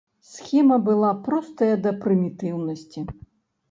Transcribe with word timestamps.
Схема 0.29 0.77
была 0.87 1.11
простая 1.29 1.71
да 1.87 1.95
прымітыўнасці. 2.01 3.09